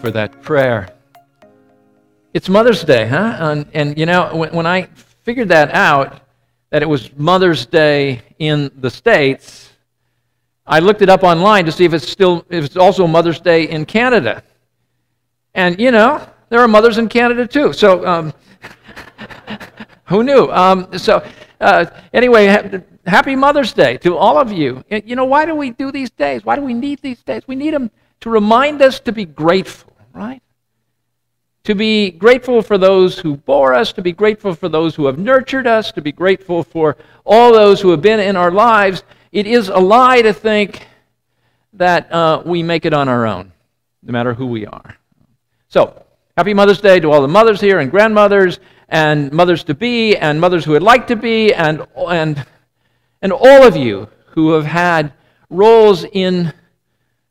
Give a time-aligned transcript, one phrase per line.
[0.00, 0.88] for that prayer.
[2.32, 3.36] It's Mother's Day, huh?
[3.38, 4.88] And, and you know, when, when I
[5.24, 6.22] figured that out,
[6.70, 9.70] that it was Mother's Day in the States,
[10.66, 13.68] I looked it up online to see if it's still if it's also Mother's Day
[13.68, 14.42] in Canada.
[15.54, 17.72] And you know, there are mothers in Canada too.
[17.72, 18.32] So um,
[20.04, 20.48] who knew?
[20.50, 21.26] Um, so
[21.60, 24.84] uh, anyway, ha- happy Mother's Day to all of you.
[24.90, 26.44] You know, why do we do these days?
[26.44, 27.42] Why do we need these days?
[27.48, 30.42] We need them to remind us to be grateful, right?
[31.64, 35.18] To be grateful for those who bore us, to be grateful for those who have
[35.18, 39.02] nurtured us, to be grateful for all those who have been in our lives.
[39.30, 40.86] It is a lie to think
[41.74, 43.52] that uh, we make it on our own,
[44.02, 44.96] no matter who we are.
[45.68, 46.04] So,
[46.36, 50.40] happy Mother's Day to all the mothers here and grandmothers and mothers to be and
[50.40, 52.44] mothers who would like to be and, and,
[53.22, 55.12] and all of you who have had
[55.48, 56.52] roles in,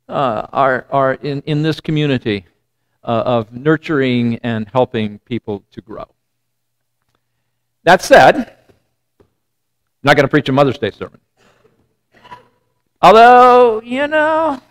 [0.08, 2.46] uh, our, our, in, in this community
[3.10, 6.06] uh, of nurturing and helping people to grow.
[7.84, 9.26] That said, I'm
[10.04, 11.20] not going to preach a Mother's Day sermon.
[13.02, 14.62] Although, you know,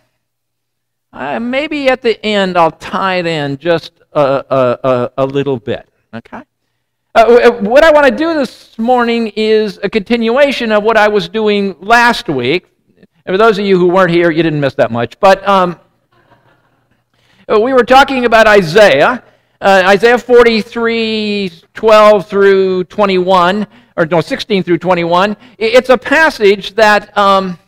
[1.12, 5.58] uh, maybe at the end I'll tie it in just a, a, a, a little
[5.58, 5.88] bit.
[6.14, 6.42] Okay?
[7.16, 11.28] Uh, what I want to do this morning is a continuation of what I was
[11.28, 12.68] doing last week.
[12.96, 15.18] And for those of you who weren't here, you didn't miss that much.
[15.18, 15.87] But um, uh,
[17.56, 19.24] we were talking about Isaiah,
[19.62, 25.34] uh, Isaiah 43, 12 through 21, or no, 16 through 21.
[25.56, 27.58] It's a passage that, um,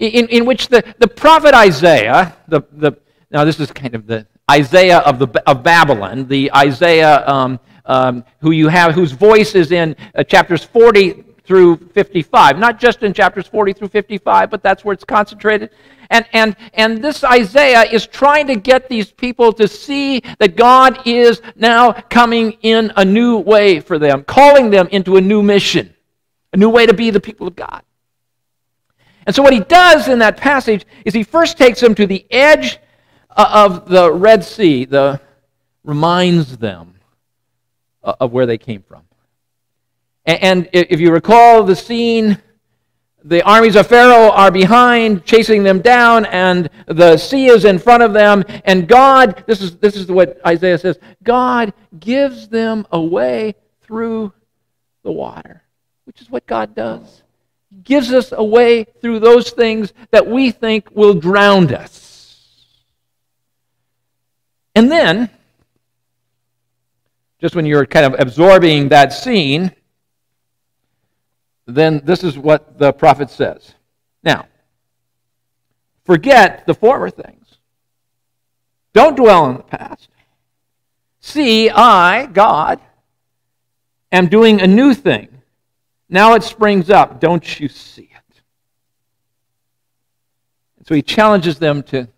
[0.00, 2.92] in, in which the, the prophet Isaiah, the, the,
[3.30, 8.24] now this is kind of the Isaiah of, the, of Babylon, the Isaiah um, um,
[8.40, 12.58] who you have, whose voice is in uh, chapters 40 through 55.
[12.58, 15.70] Not just in chapters 40 through 55, but that's where it's concentrated.
[16.10, 21.06] And, and, and this Isaiah is trying to get these people to see that God
[21.06, 25.94] is now coming in a new way for them, calling them into a new mission,
[26.52, 27.82] a new way to be the people of God.
[29.26, 32.26] And so, what he does in that passage is he first takes them to the
[32.30, 32.78] edge
[33.30, 35.20] uh, of the Red Sea, the,
[35.82, 36.94] reminds them
[38.02, 39.04] uh, of where they came from.
[40.26, 42.38] And if you recall the scene
[43.24, 48.02] the armies of Pharaoh are behind, chasing them down, and the sea is in front
[48.02, 48.44] of them.
[48.66, 54.32] And God, this is, this is what Isaiah says God gives them a way through
[55.02, 55.62] the water,
[56.04, 57.22] which is what God does.
[57.70, 62.60] He gives us a way through those things that we think will drown us.
[64.74, 65.30] And then,
[67.40, 69.72] just when you're kind of absorbing that scene,
[71.66, 73.74] then this is what the prophet says.
[74.22, 74.46] Now,
[76.04, 77.58] forget the former things.
[78.92, 80.08] Don't dwell on the past.
[81.20, 82.80] See, I, God,
[84.12, 85.28] am doing a new thing.
[86.08, 87.20] Now it springs up.
[87.20, 88.40] Don't you see it?
[90.86, 92.08] So he challenges them to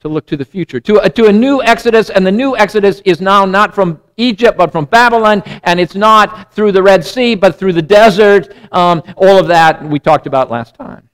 [0.00, 3.00] to look to the future, to a, to a new Exodus, and the new Exodus
[3.04, 7.34] is now not from Egypt, but from Babylon, and it's not through the Red Sea,
[7.34, 8.54] but through the desert.
[8.72, 11.08] Um, all of that we talked about last time.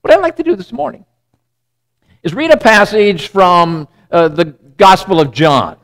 [0.00, 1.04] What I'd like to do this morning
[2.22, 4.46] is read a passage from uh, the
[4.78, 5.76] Gospel of John.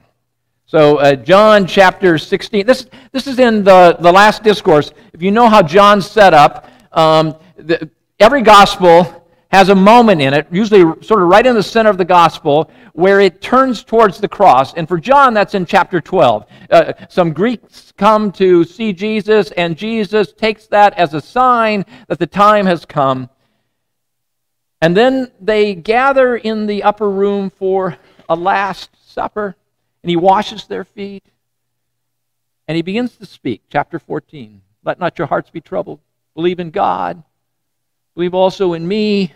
[0.64, 2.64] So, uh, John chapter 16.
[2.64, 4.93] This, this is in the, the last discourse.
[5.12, 9.21] If you know how John's set up, um, the, every gospel
[9.52, 12.70] has a moment in it, usually sort of right in the center of the gospel,
[12.94, 14.72] where it turns towards the cross.
[14.72, 16.46] And for John, that's in chapter 12.
[16.70, 22.18] Uh, some Greeks come to see Jesus, and Jesus takes that as a sign that
[22.18, 23.28] the time has come.
[24.80, 27.98] And then they gather in the upper room for
[28.30, 29.54] a last supper,
[30.02, 31.25] and he washes their feet.
[32.66, 34.62] And he begins to speak, chapter 14.
[34.82, 36.00] Let not your hearts be troubled.
[36.34, 37.22] Believe in God.
[38.14, 39.32] Believe also in me.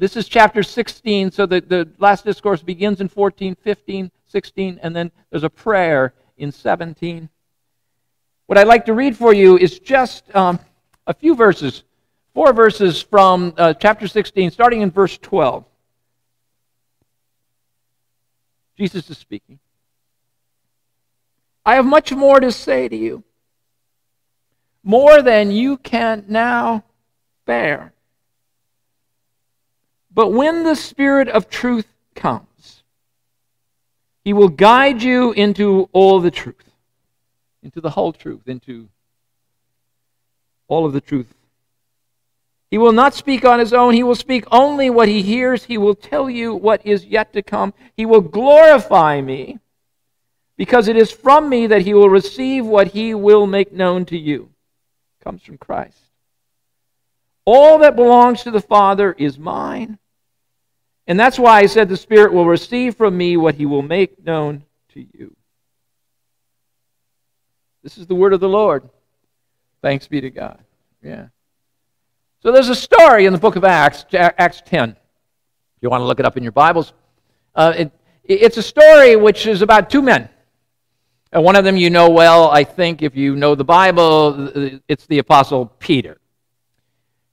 [0.00, 4.96] This is chapter 16, so the, the last discourse begins in 14, 15, 16, and
[4.96, 7.28] then there's a prayer in 17.
[8.46, 10.58] What I'd like to read for you is just um,
[11.06, 11.82] a few verses,
[12.32, 15.66] four verses from uh, chapter 16, starting in verse 12.
[18.78, 19.58] Jesus is speaking.
[21.66, 23.22] I have much more to say to you,
[24.82, 26.84] more than you can now
[27.44, 27.92] bear.
[30.12, 32.82] But when the Spirit of truth comes,
[34.24, 36.70] he will guide you into all the truth,
[37.62, 38.88] into the whole truth, into
[40.68, 41.32] all of the truth.
[42.70, 43.94] He will not speak on his own.
[43.94, 45.64] He will speak only what he hears.
[45.64, 47.74] He will tell you what is yet to come.
[47.96, 49.58] He will glorify me
[50.56, 54.18] because it is from me that he will receive what he will make known to
[54.18, 54.50] you.
[55.18, 55.98] It comes from Christ.
[57.44, 59.98] All that belongs to the Father is mine.
[61.10, 64.24] And that's why I said the Spirit will receive from me what he will make
[64.24, 64.62] known
[64.94, 65.34] to you.
[67.82, 68.88] This is the word of the Lord.
[69.82, 70.62] Thanks be to God.
[71.02, 71.26] Yeah.
[72.44, 74.90] So there's a story in the book of Acts, Acts 10.
[74.90, 74.96] If
[75.80, 76.92] you want to look it up in your Bibles,
[77.56, 77.92] uh, it,
[78.22, 80.28] it's a story which is about two men.
[81.32, 85.06] And one of them you know well, I think, if you know the Bible, it's
[85.06, 86.20] the Apostle Peter.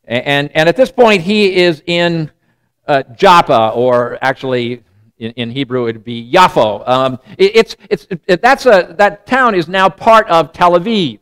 [0.03, 2.31] And, and at this point, he is in
[2.87, 4.83] uh, Joppa, or actually
[5.17, 6.87] in, in, Hebrew it would be Yaffo.
[6.87, 11.19] Um, it, it's, it's, it, that's a, that town is now part of Tel Aviv.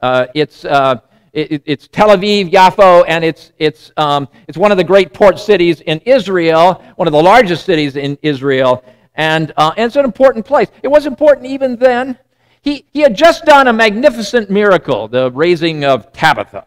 [0.00, 1.00] Uh, it's, uh,
[1.32, 5.38] it, it's Tel Aviv, Yaffo, and it's, it's, um, it's one of the great port
[5.38, 10.04] cities in Israel, one of the largest cities in Israel, and, uh, and it's an
[10.04, 10.68] important place.
[10.82, 12.18] It was important even then.
[12.62, 16.66] He, he had just done a magnificent miracle, the raising of Tabitha,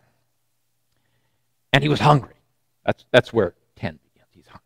[1.74, 2.36] and he was hungry.
[2.86, 4.28] That's, that's where 10 begins.
[4.34, 4.66] He's hungry.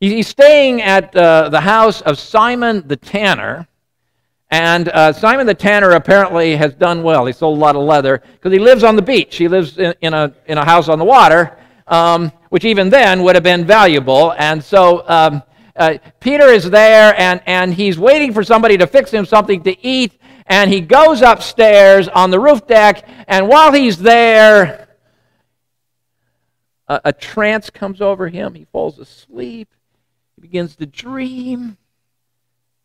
[0.00, 3.66] He's staying at uh, the house of Simon the tanner
[4.50, 7.26] and uh, Simon the Tanner apparently has done well.
[7.26, 9.36] He sold a lot of leather because he lives on the beach.
[9.36, 11.58] He lives in, in, a, in a house on the water,
[11.88, 14.34] um, which even then would have been valuable.
[14.38, 15.42] And so um,
[15.74, 19.84] uh, Peter is there and, and he's waiting for somebody to fix him something to
[19.84, 20.20] eat.
[20.46, 23.08] And he goes upstairs on the roof deck.
[23.26, 24.86] And while he's there,
[26.86, 28.54] a, a trance comes over him.
[28.54, 29.68] He falls asleep.
[30.36, 31.76] He begins to dream.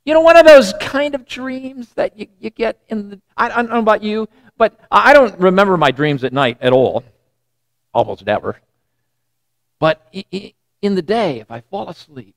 [0.06, 3.22] You know, one of those kind of dreams that you, you get in the.
[3.38, 4.28] I, I don't know about you,
[4.58, 7.04] but I don't remember my dreams at night at all.
[7.94, 8.60] Almost never.
[9.80, 10.14] But
[10.82, 12.36] in the day, if I fall asleep,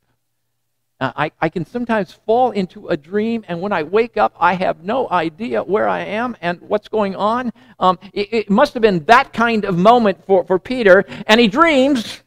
[1.00, 4.54] uh, I, I can sometimes fall into a dream, and when I wake up, I
[4.54, 7.52] have no idea where I am and what's going on.
[7.78, 11.48] Um, it, it must have been that kind of moment for, for Peter, and he
[11.48, 12.22] dreams.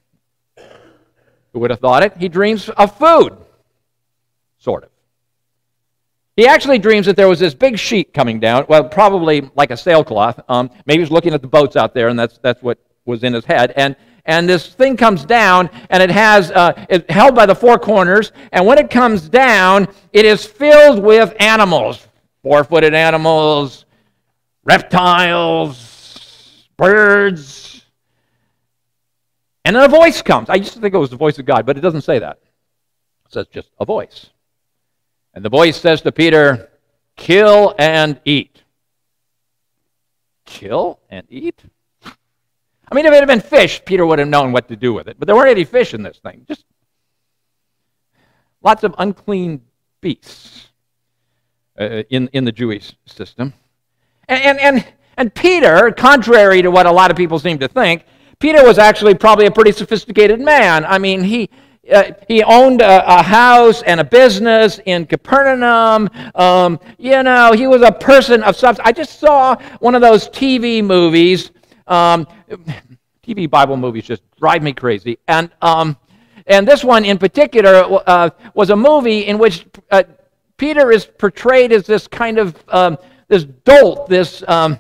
[1.53, 2.15] Who would have thought it?
[2.17, 3.37] He dreams of food,
[4.57, 4.89] sort of.
[6.35, 9.77] He actually dreams that there was this big sheet coming down, well, probably like a
[9.77, 10.39] sailcloth.
[10.47, 13.33] Um, maybe he's looking at the boats out there, and that's, that's what was in
[13.33, 13.73] his head.
[13.75, 17.79] And, and this thing comes down, and it has uh, it's held by the four
[17.79, 18.33] corners.
[18.51, 22.05] And when it comes down, it is filled with animals,
[22.43, 23.85] four-footed animals,
[24.63, 27.66] reptiles, birds.
[29.67, 30.49] And then a voice comes.
[30.49, 32.39] I used to think it was the voice of God, but it doesn't say that.
[33.25, 34.27] It says just a voice.
[35.33, 36.69] And the voice says to Peter,
[37.17, 38.63] Kill and eat.
[40.45, 41.61] Kill and eat?
[42.05, 45.09] I mean, if it had been fish, Peter would have known what to do with
[45.09, 45.17] it.
[45.19, 46.45] But there weren't any fish in this thing.
[46.47, 46.63] Just
[48.63, 49.59] lots of unclean
[49.99, 50.69] beasts
[51.77, 53.53] uh, in, in the Jewish system.
[54.29, 58.05] And, and, and, and Peter, contrary to what a lot of people seem to think,
[58.39, 60.85] Peter was actually probably a pretty sophisticated man.
[60.85, 61.49] I mean, he,
[61.91, 66.09] uh, he owned a, a, house and a business in Capernaum.
[66.35, 68.87] Um, you know, he was a person of substance.
[68.87, 71.51] I just saw one of those TV movies.
[71.87, 72.27] Um,
[73.25, 75.17] TV Bible movies just drive me crazy.
[75.27, 75.97] And, um,
[76.45, 80.03] and this one in particular uh, was a movie in which uh,
[80.57, 84.79] Peter is portrayed as this kind of um, this dolt, this um,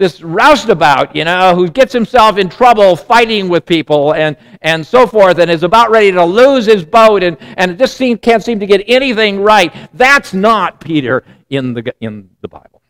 [0.00, 5.06] this roustabout, you know, who gets himself in trouble fighting with people and, and so
[5.06, 8.58] forth and is about ready to lose his boat and, and just seem, can't seem
[8.58, 9.74] to get anything right.
[9.92, 12.80] That's not Peter in the, in the Bible.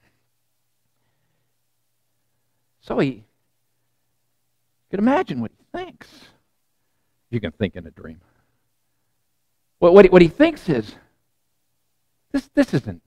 [2.81, 3.25] So he you
[4.99, 6.07] can imagine what he thinks.
[7.31, 8.21] You can think in a dream.
[9.81, 10.95] What, what, he, what he thinks is,
[12.31, 13.02] this, this isn't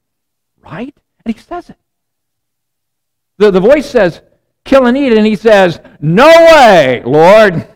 [0.60, 0.94] right.
[1.24, 1.78] And he says it.
[3.38, 4.22] The, the voice says,
[4.64, 7.68] kill and eat, and he says, No way, Lord.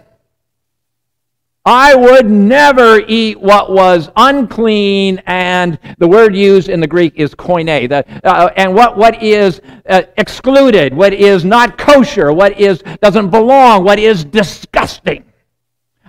[1.66, 7.36] I would never eat what was unclean, and the word used in the Greek is
[7.36, 9.60] koine, the, uh, and what, what is
[9.90, 15.26] uh, excluded, what is not kosher, what is doesn't belong, what is disgusting.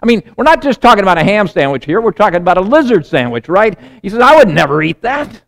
[0.00, 2.60] I mean, we're not just talking about a ham sandwich here, we're talking about a
[2.60, 3.76] lizard sandwich, right?
[4.00, 5.42] He says, I would never eat that.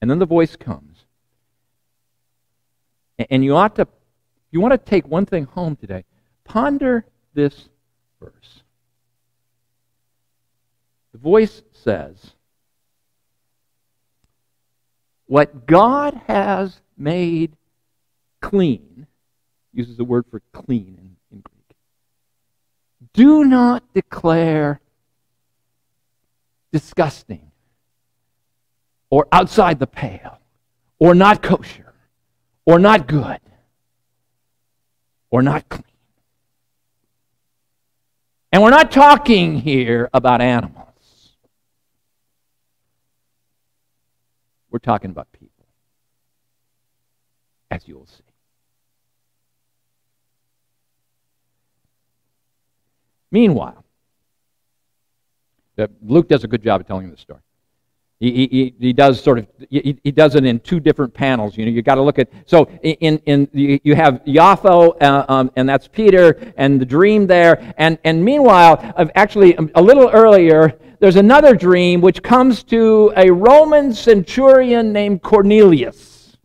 [0.00, 1.04] And then the voice comes.
[3.30, 3.88] And you ought to,
[4.50, 6.04] you want to take one thing home today.
[6.44, 7.68] Ponder this
[8.20, 8.62] verse.
[11.12, 12.32] The voice says,
[15.26, 17.56] What God has made
[18.40, 19.06] clean,
[19.72, 21.76] uses the word for clean in, in Greek.
[23.12, 24.80] Do not declare
[26.72, 27.47] disgusting
[29.10, 30.38] or outside the pale
[30.98, 31.94] or not kosher
[32.66, 33.40] or not good
[35.30, 35.84] or not clean.
[38.52, 40.84] And we're not talking here about animals.
[44.70, 45.66] We're talking about people,
[47.70, 48.22] as you will see.
[53.30, 53.84] Meanwhile,
[56.02, 57.40] Luke does a good job of telling the story.
[58.20, 61.56] He, he, he does sort of he, he does it in two different panels.
[61.56, 65.52] You know, you got to look at so in in you have Yaffo uh, um,
[65.54, 71.14] and that's Peter and the dream there, and and meanwhile, actually a little earlier, there's
[71.14, 76.36] another dream which comes to a Roman centurion named Cornelius.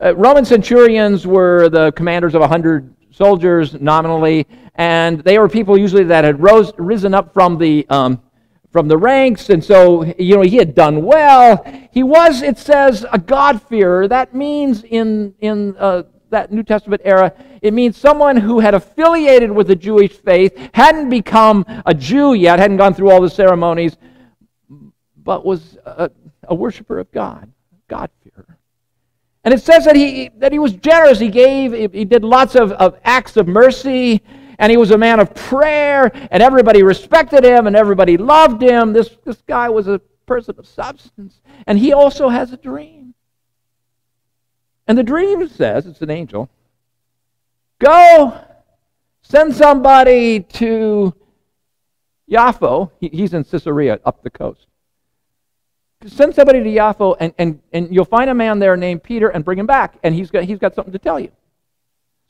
[0.00, 5.76] Uh, Roman centurions were the commanders of a hundred soldiers nominally, and they were people
[5.76, 8.22] usually that had rose, risen up from the um,
[8.70, 11.64] from the ranks, and so, you know, he had done well.
[11.90, 14.08] He was, it says, a God-fearer.
[14.08, 17.32] That means in, in uh, that New Testament era,
[17.62, 22.58] it means someone who had affiliated with the Jewish faith, hadn't become a Jew yet,
[22.58, 23.96] hadn't gone through all the ceremonies,
[25.16, 26.10] but was a,
[26.46, 27.50] a worshiper of God,
[27.88, 28.58] God-fearer.
[29.44, 31.18] And it says that he, that he was generous.
[31.18, 34.20] He gave, he did lots of, of acts of mercy
[34.58, 38.92] and he was a man of prayer, and everybody respected him, and everybody loved him.
[38.92, 41.40] This, this guy was a person of substance.
[41.66, 43.14] And he also has a dream.
[44.86, 46.48] And the dream says, it's an angel,
[47.78, 48.40] go
[49.22, 51.14] send somebody to
[52.30, 52.90] Yaffo.
[53.00, 54.66] He, he's in Caesarea up the coast.
[56.06, 59.44] Send somebody to Yaffo, and, and, and you'll find a man there named Peter and
[59.44, 61.30] bring him back, and he's got, he's got something to tell you.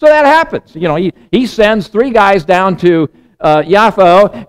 [0.00, 0.74] So that happens.
[0.74, 3.08] You know, he, he sends three guys down to
[3.40, 3.62] uh,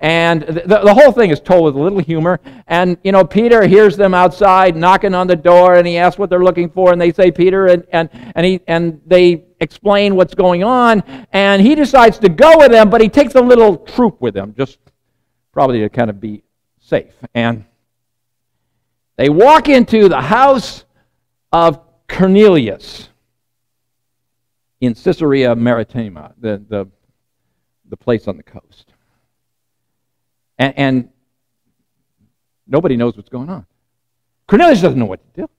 [0.02, 2.40] and the, the whole thing is told with a little humor.
[2.68, 6.30] And, you know, Peter hears them outside knocking on the door, and he asks what
[6.30, 10.34] they're looking for, and they say, Peter, and, and, and, he, and they explain what's
[10.34, 11.04] going on,
[11.34, 14.56] and he decides to go with them, but he takes a little troop with him,
[14.58, 14.80] just
[15.52, 16.42] probably to kind of be
[16.80, 17.14] safe.
[17.36, 17.66] And
[19.18, 20.86] they walk into the house
[21.52, 23.09] of Cornelius
[24.82, 26.88] in Caesarea Maritima, the, the,
[27.90, 28.94] the place on the coast.
[30.58, 31.10] And, and
[32.68, 33.66] nobody knows what's going on.
[34.48, 35.50] Cornelius doesn't know what to do.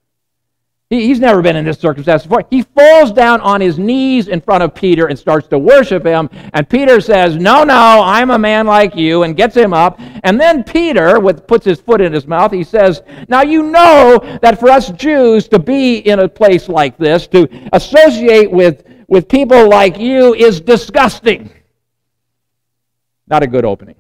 [0.91, 2.45] He, he's never been in this circumstance before.
[2.51, 6.29] He falls down on his knees in front of Peter and starts to worship him.
[6.53, 9.99] And Peter says, No, no, I'm a man like you, and gets him up.
[10.25, 14.19] And then Peter, with, puts his foot in his mouth, he says, Now you know
[14.43, 19.29] that for us Jews to be in a place like this, to associate with with
[19.29, 21.51] people like you is disgusting.
[23.27, 23.97] Not a good opening.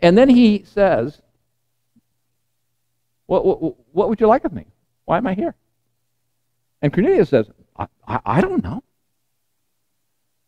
[0.00, 1.20] And then he says,
[3.26, 4.66] what, what, what, would you like of me?
[5.04, 5.54] Why am I here?
[6.80, 8.82] And Cornelius says, I, I, I don't know.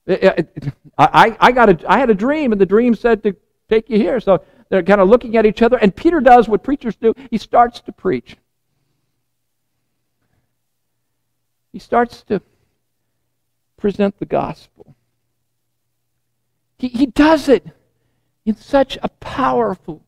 [0.09, 0.45] I,
[0.99, 3.35] I, I, got a, I had a dream, and the dream said to
[3.71, 4.21] take you here.
[4.21, 7.15] So they're kind of looking at each other, and Peter does what preachers do.
[7.31, 8.37] He starts to preach.
[11.75, 12.41] he starts to
[13.77, 14.95] present the gospel.
[16.79, 17.67] He, he does it
[18.47, 20.05] in such a powerful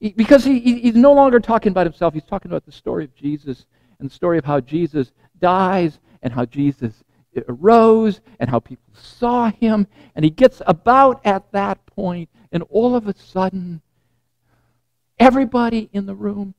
[0.00, 3.66] because he, he's no longer talking about himself, he's talking about the story of Jesus
[3.98, 7.04] and the story of how Jesus dies and how Jesus
[7.48, 9.86] arose and how people saw him.
[10.14, 13.80] And he gets about at that point, and all of a sudden,
[15.18, 16.54] everybody in the room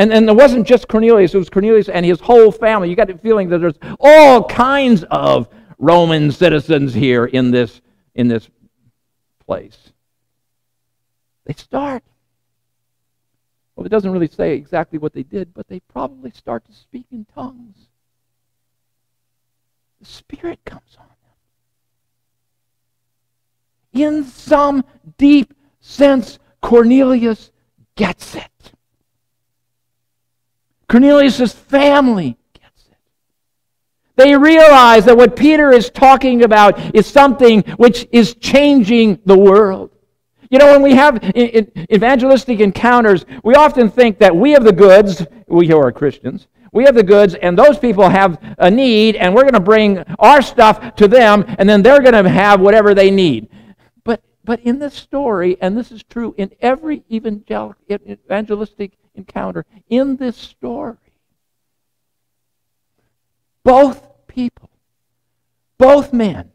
[0.00, 2.88] and, and it wasn't just Cornelius, it was Cornelius and his whole family.
[2.88, 5.46] You got the feeling that there's all kinds of
[5.78, 7.82] Roman citizens here in this,
[8.14, 8.48] in this
[9.44, 9.76] place.
[11.44, 12.02] They start.
[13.80, 17.06] Well, it doesn't really say exactly what they did, but they probably start to speak
[17.10, 17.88] in tongues.
[20.00, 21.06] The Spirit comes on
[23.94, 24.02] them.
[24.02, 24.84] In some
[25.16, 27.52] deep sense, Cornelius
[27.96, 28.72] gets it.
[30.86, 32.98] Cornelius' family gets it.
[34.16, 39.90] They realize that what Peter is talking about is something which is changing the world.
[40.50, 45.24] You know, when we have evangelistic encounters, we often think that we have the goods,
[45.46, 49.32] we who are Christians, we have the goods, and those people have a need, and
[49.32, 52.94] we're going to bring our stuff to them, and then they're going to have whatever
[52.94, 53.48] they need.
[54.02, 60.36] But, but in this story, and this is true in every evangelistic encounter in this
[60.36, 60.96] story.
[63.62, 64.70] Both people,
[65.78, 66.50] both men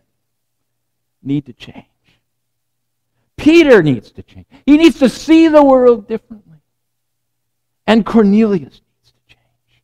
[1.23, 1.85] need to change.
[3.37, 4.45] Peter needs to change.
[4.65, 6.59] He needs to see the world differently.
[7.87, 9.83] And Cornelius needs to change.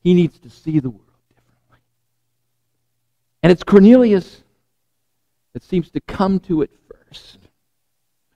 [0.00, 1.78] He needs to see the world differently.
[3.42, 4.42] And it's Cornelius
[5.52, 7.38] that seems to come to it first.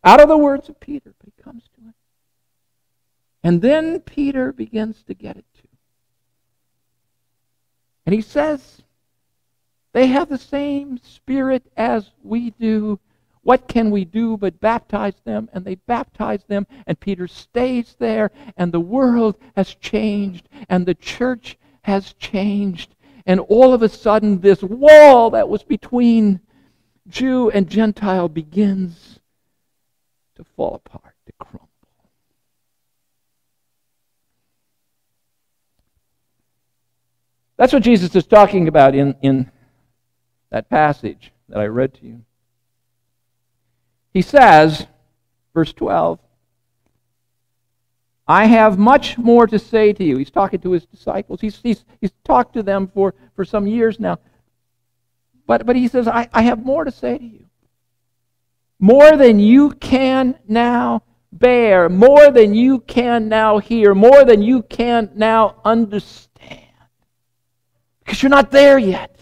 [0.04, 1.94] Out of the words of Peter, but he comes to it.
[3.42, 5.68] And then Peter begins to get it too.
[8.04, 8.82] And he says,
[9.92, 13.00] they have the same spirit as we do.
[13.46, 15.48] What can we do but baptize them?
[15.52, 20.96] And they baptize them, and Peter stays there, and the world has changed, and the
[20.96, 22.96] church has changed.
[23.24, 26.40] And all of a sudden, this wall that was between
[27.06, 29.20] Jew and Gentile begins
[30.34, 31.68] to fall apart, to crumble.
[37.56, 39.52] That's what Jesus is talking about in, in
[40.50, 42.24] that passage that I read to you.
[44.16, 44.86] He says,
[45.52, 46.18] verse 12,
[48.26, 50.16] I have much more to say to you.
[50.16, 51.42] He's talking to his disciples.
[51.42, 54.18] He's, he's, he's talked to them for, for some years now.
[55.46, 57.44] But, but he says, I, I have more to say to you.
[58.78, 64.62] More than you can now bear, more than you can now hear, more than you
[64.62, 66.62] can now understand.
[68.02, 69.14] Because you're not there yet.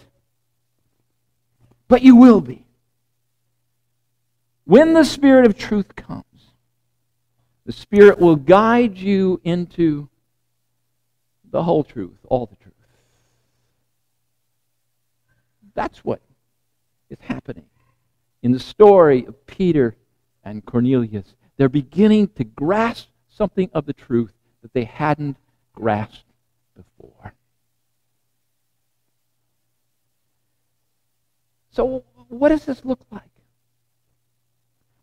[1.89, 2.64] But you will be.
[4.65, 6.23] When the Spirit of truth comes,
[7.65, 10.09] the Spirit will guide you into
[11.51, 12.73] the whole truth, all the truth.
[15.75, 16.21] That's what
[17.09, 17.65] is happening
[18.41, 19.95] in the story of Peter
[20.43, 21.35] and Cornelius.
[21.57, 25.37] They're beginning to grasp something of the truth that they hadn't
[25.73, 26.23] grasped
[26.75, 27.33] before.
[31.71, 33.34] So, what does this look like?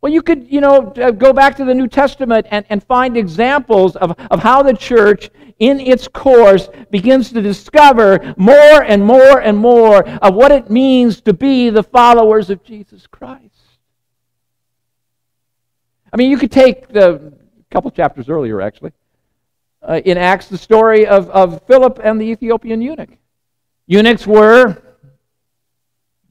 [0.02, 0.82] Well, you could, you know,
[1.16, 5.30] go back to the New Testament and, and find examples of, of how the church,
[5.60, 11.20] in its course, begins to discover more and more and more of what it means
[11.20, 13.44] to be the followers of Jesus Christ.
[16.12, 17.32] I mean, you could take the
[17.70, 18.92] couple chapters earlier, actually,
[19.88, 23.10] uh, in Acts, the story of, of Philip and the Ethiopian eunuch.
[23.86, 24.82] Eunuchs were,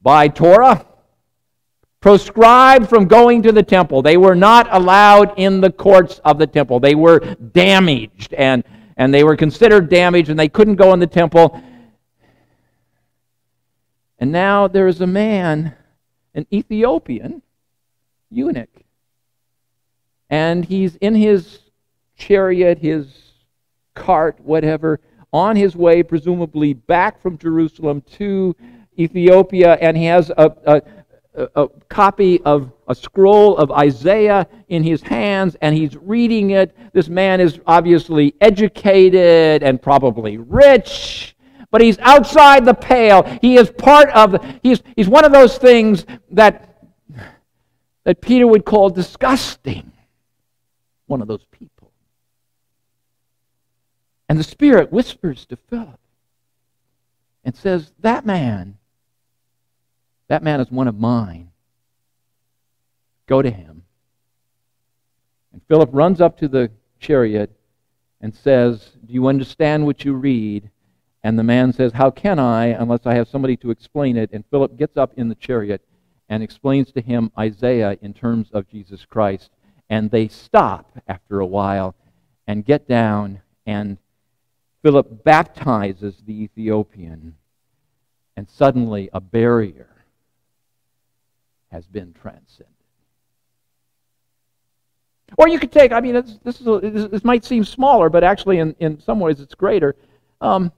[0.02, 0.86] by Torah,
[2.02, 4.02] proscribed from going to the temple.
[4.02, 6.80] They were not allowed in the courts of the temple.
[6.80, 8.64] They were damaged and,
[8.96, 11.62] and they were considered damaged and they couldn't go in the temple.
[14.18, 15.74] And now there is a man,
[16.34, 17.40] an Ethiopian
[18.30, 18.82] eunuch.
[20.28, 21.60] And he's in his
[22.16, 23.06] chariot, his
[23.94, 24.98] cart, whatever,
[25.32, 28.56] on his way, presumably back from Jerusalem to
[28.98, 30.82] Ethiopia, and he has a, a
[31.34, 36.76] a, copy of a scroll of Isaiah in his hands and he's reading it.
[36.92, 41.36] This man is obviously educated and probably rich,
[41.70, 43.22] but he's outside the pale.
[43.40, 46.84] He is part of the, he's, he's one of those things that,
[48.04, 49.90] that Peter would call disgusting.
[51.06, 51.90] One of those people.
[54.28, 55.98] And the Spirit whispers to Philip
[57.44, 58.78] and says, That man
[60.32, 61.50] that man is one of mine.
[63.26, 63.82] Go to him.
[65.52, 67.52] And Philip runs up to the chariot
[68.18, 70.70] and says, Do you understand what you read?
[71.22, 74.30] And the man says, How can I unless I have somebody to explain it?
[74.32, 75.82] And Philip gets up in the chariot
[76.30, 79.50] and explains to him Isaiah in terms of Jesus Christ.
[79.90, 81.94] And they stop after a while
[82.46, 83.98] and get down, and
[84.80, 87.36] Philip baptizes the Ethiopian.
[88.34, 89.91] And suddenly a barrier
[91.72, 92.72] has been transcended.
[95.38, 98.58] Or you could take, I mean, this, is a, this might seem smaller, but actually
[98.58, 99.96] in, in some ways it's greater.
[100.42, 100.70] Um,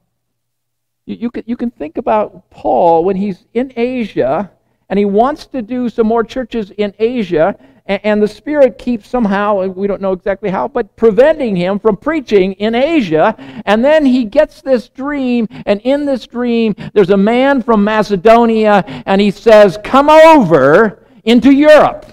[1.06, 4.50] you, you, can, you can think about Paul when he's in Asia
[4.88, 9.60] and he wants to do some more churches in Asia, and, the Spirit keeps somehow,
[9.60, 13.34] uh, we don't know exactly how, but preventing him from preaching in Asia.
[13.66, 18.84] And then he gets this dream, and in this dream, there's a man from Macedonia,
[19.04, 22.06] and he says, Come over into Europe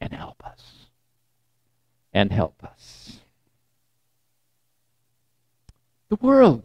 [0.00, 0.62] and help us.
[2.12, 3.18] And help us.
[6.08, 6.62] The world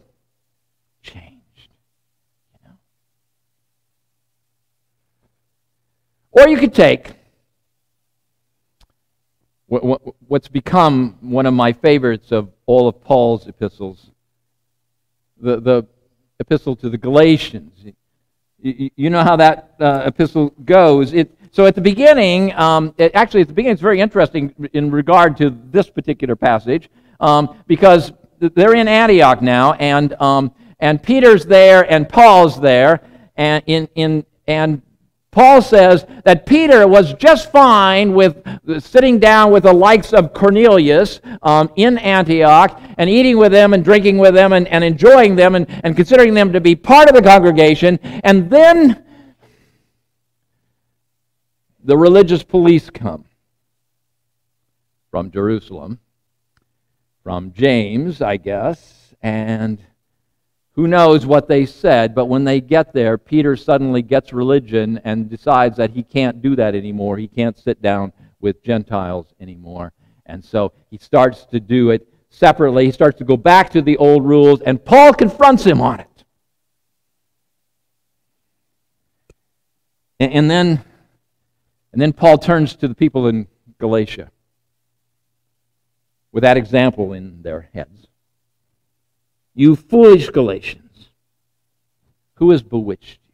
[6.32, 7.12] Or you could take
[9.68, 14.12] what's become one of my favorites of all of Paul's epistles,
[15.40, 15.88] the, the
[16.42, 17.86] epistle to the Galatians.
[18.62, 21.14] You, know how that uh, epistle goes.
[21.14, 24.92] It, so at the beginning, um, it, actually, at the beginning, it's very interesting in
[24.92, 26.90] regard to this particular passage
[27.20, 33.02] um, because they're in Antioch now, and, um, and Peter's there, and Paul's there,
[33.36, 34.82] and, in, in, and
[35.32, 38.44] Paul says that Peter was just fine with
[38.84, 43.82] sitting down with the likes of Cornelius um, in Antioch and eating with them and
[43.82, 47.16] drinking with them and, and enjoying them and, and considering them to be part of
[47.16, 47.98] the congregation.
[48.26, 49.06] And then
[51.82, 53.24] the religious police come
[55.12, 56.00] from Jerusalem,
[57.24, 59.82] from James, I guess, and
[60.74, 65.30] who knows what they said, but when they get there, Peter suddenly gets religion and
[65.30, 67.18] decides that he can't do that anymore.
[67.18, 69.92] He can't sit down with Gentiles anymore.
[70.26, 72.86] And so he starts to do it separately.
[72.86, 76.08] He starts to go back to the old rules, and Paul confronts him on it.
[80.22, 80.84] And, then,
[81.92, 83.48] and then Paul turns to the people in
[83.80, 84.32] Galatia
[86.32, 88.08] with that example in their heads.
[89.54, 91.10] You foolish Galatians,
[92.36, 93.32] who has bewitched you?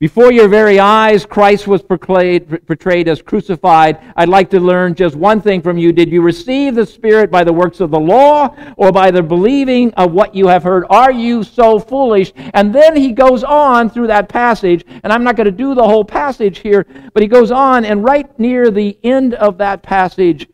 [0.00, 4.00] Before your very eyes, Christ was portrayed as crucified.
[4.16, 5.92] I'd like to learn just one thing from you.
[5.92, 9.94] Did you receive the Spirit by the works of the law or by the believing
[9.94, 10.86] of what you have heard?
[10.90, 12.32] Are you so foolish?
[12.52, 15.84] And then he goes on through that passage, and I'm not going to do the
[15.84, 16.84] whole passage here,
[17.14, 20.48] but he goes on, and right near the end of that passage,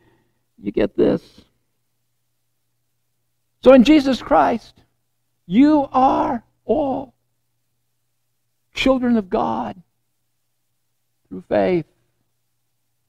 [0.61, 1.23] you get this.
[3.63, 4.73] So in Jesus Christ,
[5.45, 7.13] you are all
[8.73, 9.81] children of God
[11.27, 11.85] through faith.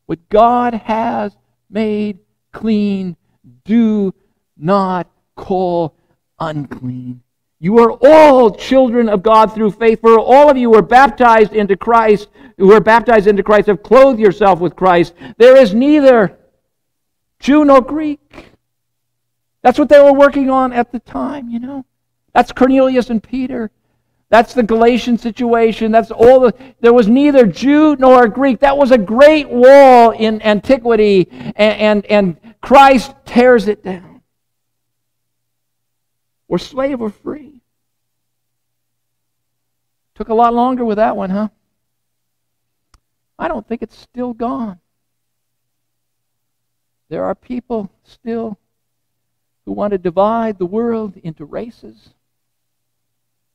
[0.06, 1.36] What God has
[1.70, 2.18] made
[2.52, 3.16] clean,
[3.64, 4.12] do
[4.56, 5.94] not call
[6.40, 7.22] unclean.
[7.60, 11.76] You are all children of God through faith, for all of you were baptized into
[11.76, 15.14] Christ, who were baptized into Christ, have clothed yourself with Christ.
[15.36, 16.38] There is neither
[17.38, 18.46] Jew nor Greek.
[19.62, 21.84] That's what they were working on at the time, you know.
[22.32, 23.70] That's Cornelius and Peter.
[24.30, 25.90] That's the Galatian situation.
[25.90, 28.60] That's all the there was neither Jew nor Greek.
[28.60, 34.22] That was a great wall in antiquity, and, and, and Christ tears it down.
[36.46, 37.60] We're slave or free.
[40.14, 41.48] Took a lot longer with that one, huh?
[43.38, 44.78] I don't think it's still gone.
[47.08, 48.59] There are people still
[49.64, 52.10] who want to divide the world into races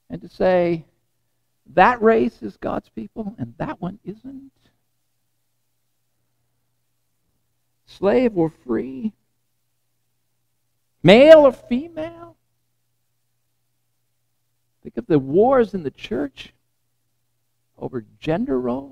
[0.09, 0.85] and to say
[1.73, 4.51] that race is God's people and that one isn't.
[7.87, 9.13] Slave or free,
[11.01, 12.35] male or female.
[14.83, 16.53] Think of the wars in the church
[17.77, 18.91] over gender roles.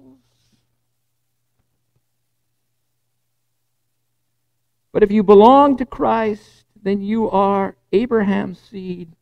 [4.92, 9.14] But if you belong to Christ, then you are Abraham's seed,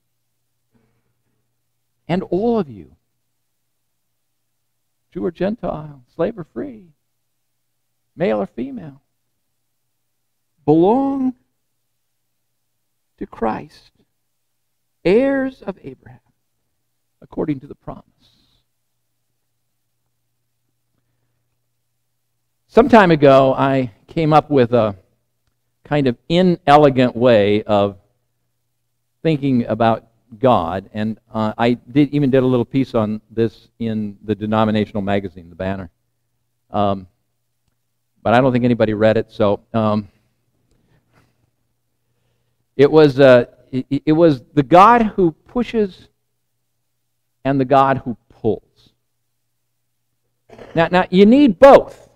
[2.07, 2.95] and all of you,
[5.13, 6.87] Jew or Gentile, slave or free,
[8.15, 9.01] male or female,
[10.65, 11.35] belong
[13.19, 13.91] to Christ,
[15.05, 16.19] heirs of Abraham,
[17.21, 18.05] according to the promise.
[22.67, 24.95] Some time ago, I came up with a
[25.91, 27.97] kind of inelegant way of
[29.23, 30.07] thinking about
[30.39, 30.89] God.
[30.93, 35.49] And uh, I did even did a little piece on this in the denominational magazine,
[35.49, 35.89] the Banner.
[36.69, 37.07] Um,
[38.23, 39.33] but I don't think anybody read it.
[39.33, 40.07] So um,
[42.77, 46.07] it was uh, it, it was the God who pushes
[47.43, 48.93] and the God who pulls.
[50.73, 52.10] Now, now you need both.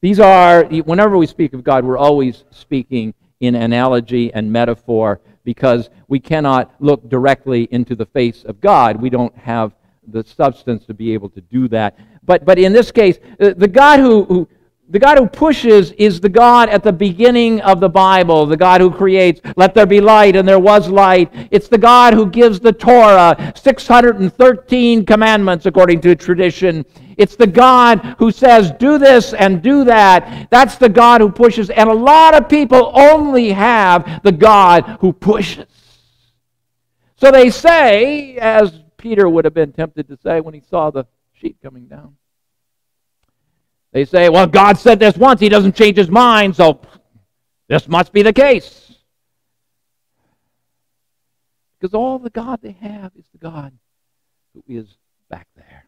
[0.00, 5.90] These are, whenever we speak of God, we're always speaking in analogy and metaphor because
[6.06, 9.00] we cannot look directly into the face of God.
[9.00, 9.74] We don't have
[10.06, 11.98] the substance to be able to do that.
[12.24, 14.48] But, but in this case, uh, the God who, who,
[14.88, 18.80] the God who pushes is the God at the beginning of the Bible, the God
[18.80, 21.30] who creates, let there be light, and there was light.
[21.50, 26.86] It's the God who gives the Torah, 613 commandments according to tradition.
[27.18, 30.48] It's the God who says, do this and do that.
[30.50, 31.68] That's the God who pushes.
[31.68, 35.66] And a lot of people only have the God who pushes.
[37.16, 41.06] So they say, as Peter would have been tempted to say when he saw the
[41.34, 42.16] sheet coming down,
[43.92, 46.80] they say, well, God said this once, he doesn't change his mind, so
[47.68, 48.94] this must be the case.
[51.80, 53.72] Because all the God they have is the God
[54.54, 54.86] who is
[55.28, 55.86] back there.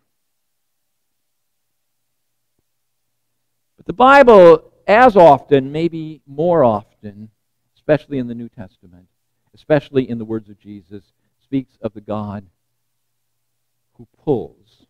[3.91, 7.29] The Bible, as often, maybe more often,
[7.75, 9.09] especially in the New Testament,
[9.53, 11.03] especially in the words of Jesus,
[11.43, 12.47] speaks of the God
[13.95, 14.87] who pulls,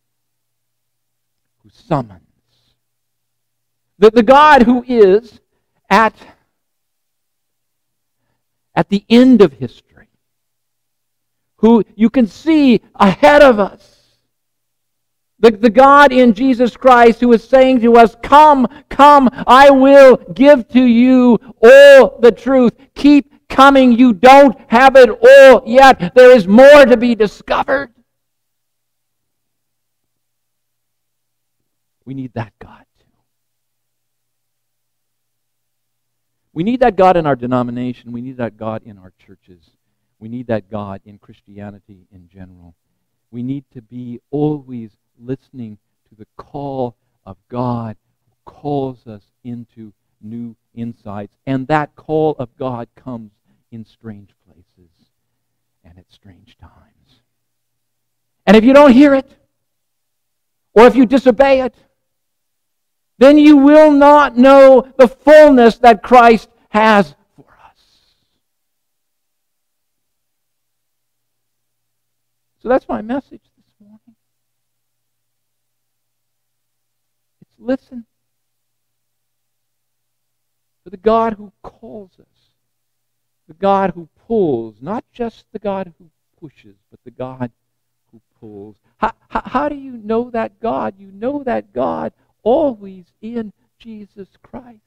[1.63, 2.21] who summons.
[3.99, 5.41] The, the God who is
[5.89, 6.15] at,
[8.75, 10.09] at the end of history,
[11.57, 14.00] who you can see ahead of us.
[15.41, 20.17] The, the God in Jesus Christ who is saying to us, Come, come, I will
[20.35, 22.75] give to you all the truth.
[22.95, 23.93] Keep coming.
[23.93, 26.15] You don't have it all yet.
[26.15, 27.93] There is more to be discovered.
[32.05, 32.85] We need that God.
[36.53, 38.13] We need that God in our denomination.
[38.13, 39.71] We need that God in our churches.
[40.19, 42.75] We need that God in Christianity in general.
[43.31, 44.91] We need to be always
[45.23, 45.79] listening
[46.09, 47.97] to the call of God
[48.29, 51.37] who calls us into new insights.
[51.47, 53.33] And that call of God comes
[53.71, 54.91] in strange places
[55.85, 57.21] and at strange times.
[58.47, 59.31] And if you don't hear it,
[60.73, 61.75] or if you disobey it,
[63.19, 67.79] then you will not know the fullness that Christ has for us.
[72.63, 74.17] So that's my message this morning.
[77.43, 78.07] It's listen
[80.83, 82.55] for the God who calls us,
[83.49, 87.51] the God who pulls, not just the God who pushes, but the God
[88.11, 88.77] who pulls.
[88.99, 90.95] How, how, how do you know that God?
[90.99, 94.81] You know that God always in Jesus Christ.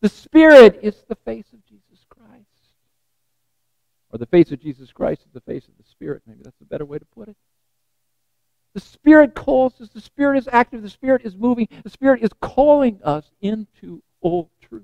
[0.00, 2.46] The Spirit is the face of Jesus Christ.
[4.12, 6.22] Or the face of Jesus Christ is the face of the Spirit.
[6.26, 7.36] Maybe that's a better way to put it.
[8.74, 9.88] The Spirit calls us.
[9.88, 10.82] The Spirit is active.
[10.82, 11.68] The Spirit is moving.
[11.82, 14.82] The Spirit is calling us into all truth.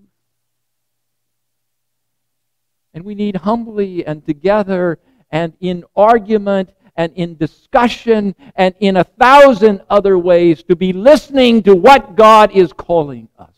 [2.94, 4.98] And we need humbly and together
[5.30, 11.62] and in argument and in discussion and in a thousand other ways to be listening
[11.64, 13.50] to what God is calling us.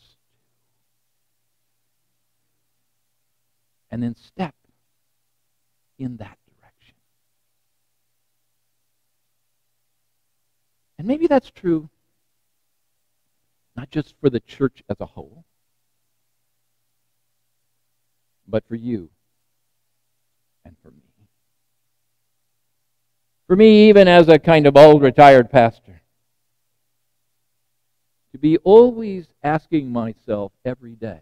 [3.91, 4.53] And then step
[5.97, 6.38] in that
[10.99, 11.89] And maybe that's true
[13.79, 15.45] not just for the church as a whole,
[18.45, 19.09] but for you
[20.65, 20.97] and for me.
[23.47, 26.01] For me, even as a kind of old retired pastor,
[28.33, 31.21] to be always asking myself every day,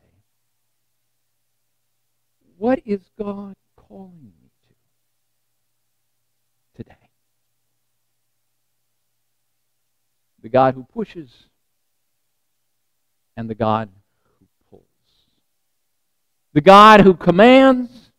[2.57, 4.49] what is God calling me
[6.75, 7.07] to today?
[10.47, 11.29] The God who pushes
[13.35, 13.89] and the God
[14.39, 14.85] who pulls.
[16.53, 18.11] The God who commands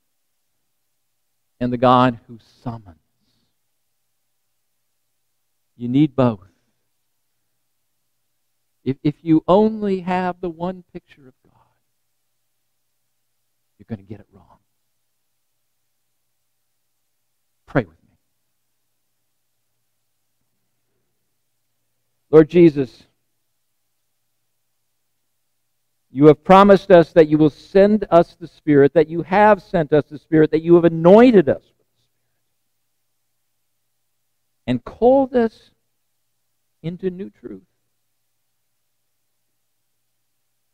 [1.59, 2.99] and the God who summons.
[5.79, 6.41] You need both.
[8.85, 11.55] If, if you only have the one picture of God,
[13.79, 14.59] you're going to get it wrong.
[17.65, 18.09] Pray with me.
[22.31, 23.05] Lord Jesus,
[26.11, 29.93] you have promised us that you will send us the Spirit, that you have sent
[29.93, 31.63] us the Spirit, that you have anointed us
[34.67, 35.71] and called us
[36.83, 37.63] into new truth.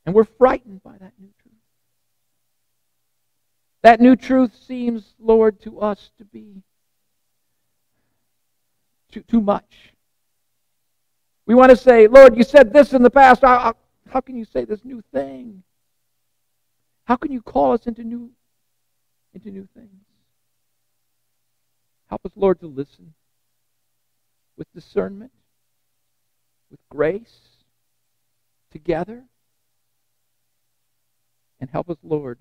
[0.07, 1.55] And we're frightened by that new truth.
[3.83, 6.63] That new truth seems, Lord, to us to be
[9.13, 9.94] too, too much.
[11.47, 13.43] We want to say, Lord, you said this in the past.
[13.43, 13.75] How,
[14.09, 15.63] how can you say this new thing?
[17.05, 18.31] How can you call us into new,
[19.35, 19.91] into new things?
[22.09, 23.15] Help us, Lord, to listen
[24.57, 25.33] with discernment,
[26.71, 27.39] with grace,
[28.71, 29.25] together.
[31.61, 32.39] And help us, Lord,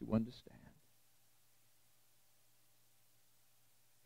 [0.00, 0.58] to understand.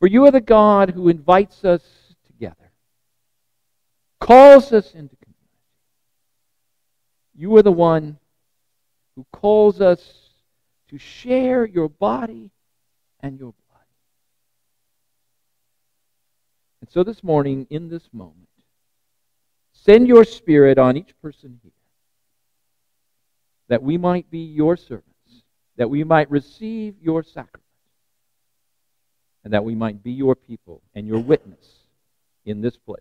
[0.00, 1.83] For you are the God who invites us
[2.26, 2.71] together,
[4.22, 5.38] calls us into community.
[7.35, 8.18] You are the one
[9.16, 10.00] who calls us
[10.88, 12.50] to share your body
[13.20, 13.87] and your blood.
[16.80, 18.48] And so this morning, in this moment,
[19.72, 21.72] send your spirit on each person here
[23.68, 25.12] that we might be your servants
[25.76, 27.62] that we might receive your sacrament,
[29.44, 31.66] and that we might be your people and your witness
[32.44, 33.00] in this place.